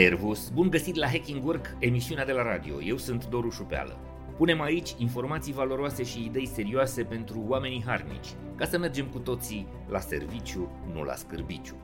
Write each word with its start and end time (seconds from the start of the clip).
Servus! 0.00 0.48
Bun 0.48 0.70
găsit 0.70 0.94
la 0.94 1.06
Hacking 1.06 1.44
Work, 1.44 1.76
emisiunea 1.78 2.24
de 2.24 2.32
la 2.32 2.42
radio. 2.42 2.82
Eu 2.82 2.96
sunt 2.96 3.28
Doru 3.28 3.50
Șupeală. 3.50 3.98
Punem 4.36 4.60
aici 4.60 4.94
informații 4.98 5.52
valoroase 5.52 6.04
și 6.04 6.24
idei 6.24 6.46
serioase 6.46 7.02
pentru 7.02 7.44
oamenii 7.48 7.82
harnici, 7.86 8.34
ca 8.56 8.64
să 8.64 8.78
mergem 8.78 9.06
cu 9.06 9.18
toții 9.18 9.66
la 9.88 9.98
serviciu, 9.98 10.70
nu 10.92 11.02
la 11.02 11.14
scârbiciu. 11.14 11.74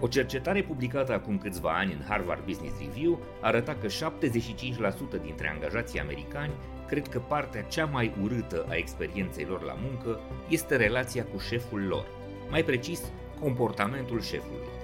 O 0.00 0.06
cercetare 0.06 0.62
publicată 0.62 1.12
acum 1.12 1.38
câțiva 1.38 1.70
ani 1.70 1.92
în 1.92 2.04
Harvard 2.08 2.44
Business 2.44 2.78
Review 2.80 3.20
arăta 3.40 3.74
că 3.74 3.86
75% 3.86 5.22
dintre 5.22 5.50
angajații 5.54 6.00
americani 6.00 6.52
cred 6.86 7.08
că 7.08 7.18
partea 7.18 7.62
cea 7.62 7.84
mai 7.84 8.12
urâtă 8.22 8.66
a 8.68 8.74
experienței 8.74 9.44
lor 9.44 9.62
la 9.62 9.76
muncă 9.82 10.20
este 10.48 10.76
relația 10.76 11.24
cu 11.24 11.38
șeful 11.38 11.80
lor, 11.80 12.06
mai 12.50 12.62
precis, 12.62 13.02
comportamentul 13.40 14.20
șefului. 14.20 14.77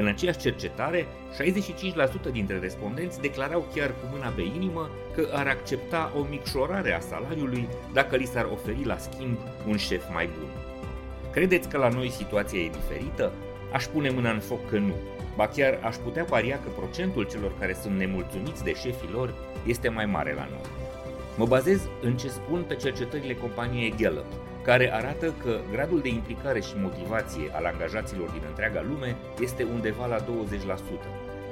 În 0.00 0.06
aceeași 0.06 0.38
cercetare, 0.38 1.06
65% 2.28 2.32
dintre 2.32 2.58
respondenți 2.58 3.20
declarau 3.20 3.66
chiar 3.74 3.88
cu 3.88 4.08
mâna 4.12 4.28
pe 4.28 4.42
inimă 4.42 4.90
că 5.14 5.28
ar 5.32 5.46
accepta 5.46 6.12
o 6.16 6.26
micșorare 6.30 6.92
a 6.92 7.00
salariului 7.00 7.68
dacă 7.92 8.16
li 8.16 8.24
s-ar 8.24 8.48
oferi 8.52 8.84
la 8.84 8.98
schimb 8.98 9.38
un 9.68 9.76
șef 9.76 10.04
mai 10.12 10.28
bun. 10.38 10.48
Credeți 11.32 11.68
că 11.68 11.78
la 11.78 11.88
noi 11.88 12.10
situația 12.10 12.58
e 12.58 12.70
diferită? 12.70 13.32
Aș 13.72 13.84
pune 13.84 14.10
mâna 14.10 14.30
în 14.30 14.38
foc 14.38 14.68
că 14.68 14.78
nu. 14.78 14.94
Ba 15.36 15.46
chiar 15.46 15.78
aș 15.82 15.96
putea 15.96 16.24
paria 16.24 16.60
că 16.64 16.68
procentul 16.76 17.24
celor 17.24 17.52
care 17.58 17.76
sunt 17.82 17.96
nemulțumiți 17.98 18.64
de 18.64 18.74
șefii 18.74 19.10
lor 19.12 19.34
este 19.66 19.88
mai 19.88 20.06
mare 20.06 20.34
la 20.34 20.48
noi. 20.50 20.70
Mă 21.36 21.46
bazez 21.46 21.80
în 22.02 22.16
ce 22.16 22.28
spun 22.28 22.64
pe 22.68 22.74
cercetările 22.74 23.34
companiei 23.34 23.94
Gallup, 23.98 24.32
care 24.68 24.94
arată 24.94 25.34
că 25.42 25.60
gradul 25.70 26.00
de 26.00 26.08
implicare 26.08 26.60
și 26.60 26.72
motivație 26.76 27.50
al 27.52 27.64
angajaților 27.64 28.30
din 28.30 28.42
întreaga 28.48 28.84
lume 28.88 29.16
este 29.40 29.62
undeva 29.62 30.06
la 30.06 30.18
20%, 30.18 30.22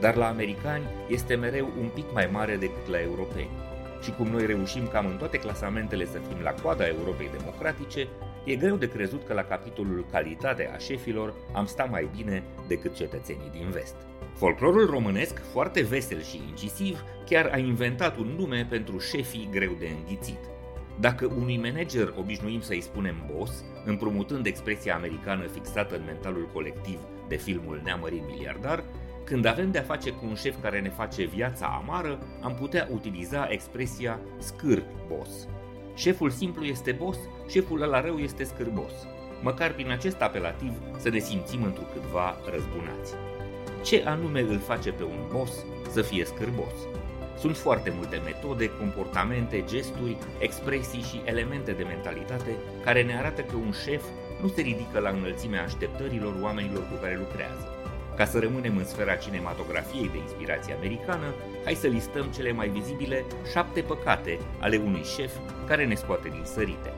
dar 0.00 0.14
la 0.14 0.28
americani 0.28 0.84
este 1.08 1.34
mereu 1.34 1.68
un 1.80 1.88
pic 1.94 2.04
mai 2.12 2.28
mare 2.32 2.56
decât 2.56 2.88
la 2.88 3.00
europeni. 3.00 3.50
Și 4.02 4.10
cum 4.10 4.26
noi 4.26 4.46
reușim 4.46 4.86
cam 4.86 5.06
în 5.06 5.16
toate 5.16 5.38
clasamentele 5.38 6.04
să 6.04 6.18
fim 6.28 6.42
la 6.42 6.54
coada 6.62 6.86
Europei 6.86 7.30
democratice, 7.38 8.08
e 8.44 8.56
greu 8.56 8.76
de 8.76 8.88
crezut 8.88 9.26
că 9.26 9.32
la 9.32 9.44
capitolul 9.44 10.06
calitate 10.10 10.70
a 10.74 10.78
șefilor 10.78 11.34
am 11.52 11.66
sta 11.66 11.84
mai 11.84 12.08
bine 12.16 12.42
decât 12.68 12.94
cetățenii 12.94 13.50
din 13.52 13.68
vest. 13.70 13.96
Folclorul 14.34 14.86
românesc, 14.86 15.42
foarte 15.52 15.82
vesel 15.82 16.22
și 16.22 16.42
incisiv, 16.48 17.04
chiar 17.24 17.50
a 17.52 17.58
inventat 17.58 18.16
un 18.16 18.34
nume 18.38 18.66
pentru 18.70 18.98
șefii 18.98 19.48
greu 19.52 19.76
de 19.78 19.88
înghițit– 19.88 20.38
dacă 21.00 21.26
unui 21.38 21.56
manager 21.56 22.14
obișnuim 22.18 22.60
să-i 22.60 22.80
spunem 22.80 23.30
boss, 23.34 23.64
împrumutând 23.84 24.46
expresia 24.46 24.94
americană 24.94 25.46
fixată 25.46 25.96
în 25.96 26.02
mentalul 26.06 26.48
colectiv 26.52 26.98
de 27.28 27.36
filmul 27.36 27.80
Neamărit 27.84 28.22
miliardar, 28.26 28.84
când 29.24 29.44
avem 29.44 29.70
de-a 29.70 29.82
face 29.82 30.10
cu 30.10 30.26
un 30.26 30.34
șef 30.34 30.54
care 30.62 30.80
ne 30.80 30.88
face 30.88 31.24
viața 31.24 31.80
amară, 31.82 32.18
am 32.42 32.54
putea 32.54 32.88
utiliza 32.92 33.46
expresia 33.50 34.20
scâr 34.38 34.82
boss. 35.08 35.48
Șeful 35.94 36.30
simplu 36.30 36.64
este 36.64 36.92
boss, 36.92 37.18
șeful 37.48 37.82
ăla 37.82 38.00
rău 38.00 38.16
este 38.18 38.44
scârbos. 38.44 38.92
Măcar 39.42 39.72
prin 39.72 39.90
acest 39.90 40.20
apelativ 40.20 40.72
să 40.98 41.08
ne 41.08 41.18
simțim 41.18 41.62
întrucâtva 41.62 42.36
răzbunați. 42.50 43.14
Ce 43.84 44.02
anume 44.06 44.40
îl 44.40 44.58
face 44.58 44.90
pe 44.92 45.02
un 45.02 45.28
boss 45.32 45.64
să 45.90 46.02
fie 46.02 46.24
scârbos? 46.24 46.74
Sunt 47.38 47.56
foarte 47.56 47.92
multe 47.96 48.20
metode, 48.24 48.70
comportamente, 48.70 49.64
gesturi, 49.66 50.16
expresii 50.38 51.02
și 51.02 51.22
elemente 51.24 51.72
de 51.72 51.82
mentalitate 51.82 52.56
care 52.84 53.02
ne 53.02 53.16
arată 53.16 53.40
că 53.42 53.56
un 53.56 53.72
șef 53.84 54.04
nu 54.42 54.48
se 54.48 54.60
ridică 54.60 54.98
la 54.98 55.08
înălțimea 55.08 55.62
așteptărilor 55.62 56.34
oamenilor 56.40 56.82
cu 56.90 56.96
care 57.00 57.16
lucrează. 57.16 57.68
Ca 58.16 58.24
să 58.24 58.38
rămânem 58.38 58.76
în 58.76 58.84
sfera 58.84 59.14
cinematografiei 59.14 60.08
de 60.08 60.18
inspirație 60.18 60.74
americană, 60.74 61.34
hai 61.64 61.74
să 61.74 61.86
listăm 61.86 62.26
cele 62.26 62.52
mai 62.52 62.68
vizibile 62.68 63.24
șapte 63.52 63.80
păcate 63.80 64.38
ale 64.58 64.76
unui 64.76 65.02
șef 65.16 65.32
care 65.66 65.86
ne 65.86 65.94
scoate 65.94 66.28
din 66.28 66.44
sărite. 66.44 66.92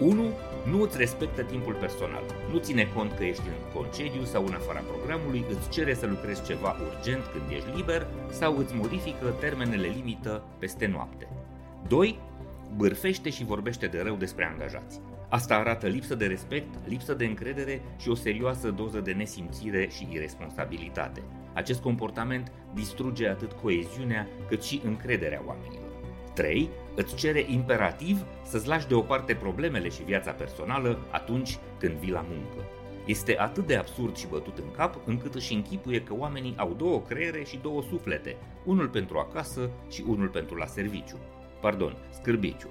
1 0.00 0.24
nu 0.70 0.82
îți 0.82 0.96
respectă 0.96 1.42
timpul 1.42 1.74
personal, 1.74 2.22
nu 2.52 2.58
ține 2.58 2.88
cont 2.94 3.12
că 3.12 3.24
ești 3.24 3.42
în 3.46 3.80
concediu 3.80 4.24
sau 4.24 4.46
în 4.46 4.52
afara 4.52 4.80
programului, 4.80 5.44
îți 5.48 5.68
cere 5.68 5.94
să 5.94 6.06
lucrezi 6.06 6.44
ceva 6.44 6.76
urgent 6.88 7.22
când 7.32 7.44
ești 7.50 7.76
liber 7.76 8.06
sau 8.30 8.58
îți 8.58 8.74
modifică 8.74 9.34
termenele 9.40 9.86
limită 9.86 10.42
peste 10.58 10.86
noapte. 10.86 11.28
2. 11.88 12.18
Bârfește 12.76 13.30
și 13.30 13.44
vorbește 13.44 13.86
de 13.86 14.00
rău 14.02 14.14
despre 14.14 14.44
angajați. 14.52 15.00
Asta 15.28 15.54
arată 15.54 15.86
lipsă 15.86 16.14
de 16.14 16.26
respect, 16.26 16.74
lipsă 16.84 17.14
de 17.14 17.24
încredere 17.24 17.82
și 17.98 18.08
o 18.08 18.14
serioasă 18.14 18.70
doză 18.70 19.00
de 19.00 19.12
nesimțire 19.12 19.88
și 19.88 20.08
irresponsabilitate. 20.10 21.22
Acest 21.52 21.80
comportament 21.80 22.52
distruge 22.74 23.28
atât 23.28 23.52
coeziunea 23.52 24.28
cât 24.48 24.62
și 24.62 24.80
încrederea 24.84 25.42
oamenilor. 25.46 25.88
3. 26.34 26.70
Îți 26.94 27.14
cere 27.14 27.44
imperativ 27.48 28.24
să-ți 28.42 28.68
lași 28.68 28.88
deoparte 28.88 29.34
problemele 29.34 29.88
și 29.88 30.02
viața 30.02 30.30
personală 30.30 30.98
atunci 31.10 31.58
când 31.78 31.92
vii 31.92 32.10
la 32.10 32.24
muncă. 32.28 32.64
Este 33.04 33.38
atât 33.38 33.66
de 33.66 33.76
absurd 33.76 34.16
și 34.16 34.26
bătut 34.26 34.58
în 34.58 34.70
cap 34.70 34.96
încât 35.04 35.34
își 35.34 35.54
închipuie 35.54 36.02
că 36.02 36.14
oamenii 36.14 36.54
au 36.56 36.74
două 36.78 37.00
creiere 37.00 37.44
și 37.44 37.58
două 37.62 37.82
suflete, 37.82 38.36
unul 38.64 38.88
pentru 38.88 39.18
acasă 39.18 39.70
și 39.90 40.04
unul 40.06 40.28
pentru 40.28 40.54
la 40.56 40.66
serviciu. 40.66 41.18
Pardon, 41.60 41.96
scârbiciu. 42.10 42.68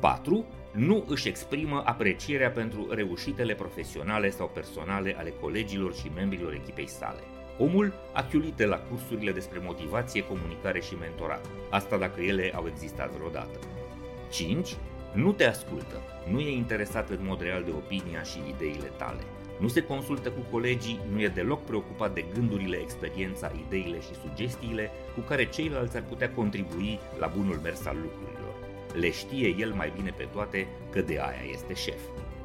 4. 0.00 0.44
Nu 0.72 1.04
își 1.08 1.28
exprimă 1.28 1.82
aprecierea 1.84 2.50
pentru 2.50 2.86
reușitele 2.90 3.54
profesionale 3.54 4.30
sau 4.30 4.50
personale 4.54 5.14
ale 5.18 5.30
colegilor 5.30 5.94
și 5.94 6.10
membrilor 6.14 6.52
echipei 6.52 6.88
sale. 6.88 7.20
Omul 7.58 7.92
a 8.12 8.22
chiulit 8.22 8.54
de 8.54 8.64
la 8.64 8.76
cursurile 8.76 9.32
despre 9.32 9.58
motivație, 9.62 10.24
comunicare 10.24 10.80
și 10.80 10.94
mentorat. 10.94 11.46
Asta 11.70 11.96
dacă 11.96 12.20
ele 12.20 12.52
au 12.54 12.66
existat 12.66 13.10
vreodată. 13.10 13.58
5. 14.30 14.76
Nu 15.12 15.32
te 15.32 15.44
ascultă. 15.44 16.02
Nu 16.30 16.40
e 16.40 16.50
interesat 16.50 17.10
în 17.10 17.18
mod 17.22 17.40
real 17.40 17.62
de 17.64 17.70
opinia 17.70 18.22
și 18.22 18.38
ideile 18.48 18.90
tale. 18.96 19.20
Nu 19.60 19.68
se 19.68 19.82
consultă 19.82 20.30
cu 20.30 20.40
colegii, 20.50 21.00
nu 21.12 21.22
e 21.22 21.28
deloc 21.28 21.64
preocupat 21.64 22.14
de 22.14 22.24
gândurile, 22.34 22.76
experiența, 22.76 23.52
ideile 23.66 24.00
și 24.00 24.14
sugestiile 24.28 24.90
cu 25.14 25.20
care 25.20 25.48
ceilalți 25.48 25.96
ar 25.96 26.02
putea 26.02 26.30
contribui 26.30 26.98
la 27.18 27.26
bunul 27.36 27.60
mers 27.62 27.86
al 27.86 27.96
lucrurilor. 28.02 28.54
Le 28.94 29.10
știe 29.10 29.54
el 29.58 29.72
mai 29.72 29.92
bine 29.96 30.14
pe 30.16 30.28
toate 30.32 30.66
că 30.90 31.00
de 31.00 31.18
aia 31.18 31.50
este 31.52 31.74
șef. 31.74 32.00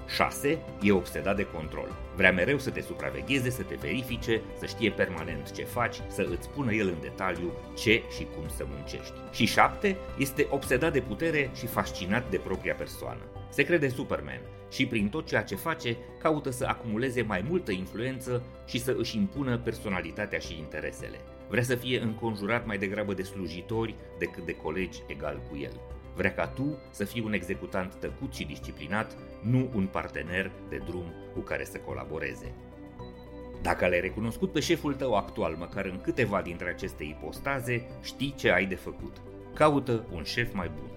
6. 0.07 0.57
E 0.81 0.91
obsedat 0.91 1.35
de 1.35 1.45
control. 1.45 1.95
Vrea 2.15 2.31
mereu 2.31 2.57
să 2.57 2.69
te 2.69 2.81
supravegheze, 2.81 3.49
să 3.49 3.63
te 3.63 3.75
verifice, 3.75 4.41
să 4.59 4.65
știe 4.65 4.91
permanent 4.91 5.51
ce 5.51 5.63
faci, 5.63 6.01
să 6.07 6.27
îți 6.29 6.43
spună 6.43 6.73
el 6.73 6.87
în 6.87 7.01
detaliu 7.01 7.51
ce 7.77 8.03
și 8.15 8.27
cum 8.35 8.47
să 8.55 8.65
muncești. 8.67 9.13
Și 9.31 9.45
7. 9.45 9.97
Este 10.17 10.47
obsedat 10.49 10.93
de 10.93 11.01
putere 11.01 11.49
și 11.55 11.65
fascinat 11.65 12.29
de 12.29 12.37
propria 12.37 12.73
persoană. 12.73 13.21
Se 13.49 13.63
crede 13.63 13.89
Superman 13.89 14.41
și 14.71 14.85
prin 14.85 15.09
tot 15.09 15.25
ceea 15.25 15.43
ce 15.43 15.55
face 15.55 15.97
caută 16.21 16.49
să 16.49 16.65
acumuleze 16.65 17.21
mai 17.21 17.45
multă 17.49 17.71
influență 17.71 18.43
și 18.65 18.79
să 18.79 18.95
își 18.97 19.17
impună 19.17 19.57
personalitatea 19.57 20.39
și 20.39 20.57
interesele. 20.57 21.19
Vrea 21.49 21.63
să 21.63 21.75
fie 21.75 22.01
înconjurat 22.01 22.65
mai 22.65 22.77
degrabă 22.77 23.13
de 23.13 23.23
slujitori 23.23 23.95
decât 24.17 24.45
de 24.45 24.55
colegi 24.55 25.01
egal 25.07 25.41
cu 25.49 25.57
el. 25.57 25.79
Vrea 26.15 26.33
ca 26.33 26.47
tu 26.47 26.77
să 26.91 27.03
fii 27.03 27.21
un 27.21 27.33
executant 27.33 27.95
tăcut 27.95 28.33
și 28.33 28.45
disciplinat, 28.45 29.17
nu 29.41 29.69
un 29.75 29.85
partener 29.85 30.51
de 30.69 30.81
drum 30.85 31.13
cu 31.33 31.39
care 31.39 31.63
să 31.63 31.77
colaboreze. 31.77 32.53
Dacă 33.61 33.87
l-ai 33.87 33.99
recunoscut 33.99 34.51
pe 34.51 34.59
șeful 34.59 34.93
tău 34.93 35.13
actual, 35.13 35.55
măcar 35.55 35.85
în 35.85 36.01
câteva 36.01 36.41
dintre 36.41 36.69
aceste 36.69 37.03
ipostaze, 37.03 37.87
știi 38.01 38.33
ce 38.37 38.51
ai 38.51 38.65
de 38.65 38.75
făcut. 38.75 39.21
Caută 39.53 40.07
un 40.11 40.23
șef 40.23 40.53
mai 40.53 40.71
bun. 40.79 40.89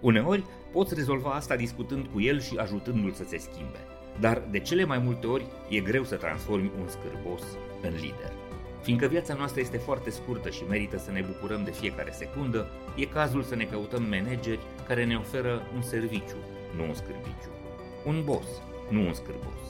Uneori, 0.00 0.44
poți 0.72 0.94
rezolva 0.94 1.30
asta 1.30 1.56
discutând 1.56 2.06
cu 2.06 2.20
el 2.20 2.40
și 2.40 2.56
ajutându-l 2.56 3.12
să 3.12 3.24
se 3.24 3.36
schimbe. 3.36 3.78
Dar 4.20 4.42
de 4.50 4.58
cele 4.58 4.84
mai 4.84 4.98
multe 4.98 5.26
ori 5.26 5.46
e 5.68 5.80
greu 5.80 6.04
să 6.04 6.16
transformi 6.16 6.72
un 6.80 6.88
scârbos 6.88 7.42
în 7.82 7.92
lider. 7.94 8.32
Fiindcă 8.82 9.06
viața 9.06 9.34
noastră 9.34 9.60
este 9.60 9.76
foarte 9.76 10.10
scurtă 10.10 10.50
și 10.50 10.62
merită 10.68 10.98
să 10.98 11.10
ne 11.10 11.20
bucurăm 11.20 11.64
de 11.64 11.70
fiecare 11.70 12.10
secundă, 12.10 12.66
e 12.96 13.04
cazul 13.04 13.42
să 13.42 13.54
ne 13.54 13.64
căutăm 13.64 14.02
manageri 14.02 14.60
care 14.86 15.04
ne 15.04 15.16
oferă 15.16 15.62
un 15.74 15.82
serviciu, 15.82 16.36
nu 16.76 16.84
un 16.84 16.94
scârbiciu. 16.94 17.50
Un 18.04 18.24
boss, 18.24 18.48
nu 18.88 19.06
un 19.06 19.12
scârbos. 19.12 19.62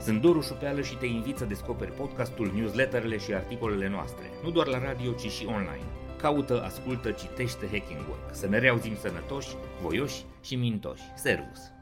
Sunt 0.00 0.20
Doru 0.20 0.40
Șupeală 0.40 0.80
și 0.80 0.96
te 0.96 1.06
invit 1.06 1.36
să 1.36 1.44
descoperi 1.44 1.92
podcastul, 1.92 2.52
newsletterele 2.54 3.18
și 3.18 3.34
articolele 3.34 3.88
noastre, 3.88 4.24
nu 4.42 4.50
doar 4.50 4.66
la 4.66 4.78
radio, 4.78 5.12
ci 5.12 5.30
și 5.30 5.46
online. 5.46 5.86
Caută, 6.16 6.62
ascultă, 6.62 7.10
citește 7.10 7.66
Hacking 7.72 8.08
Work. 8.08 8.34
Să 8.34 8.48
ne 8.48 8.58
reauzim 8.58 8.96
sănătoși, 8.96 9.56
voioși 9.82 10.24
și 10.42 10.54
mintoși. 10.56 11.02
Servus! 11.16 11.77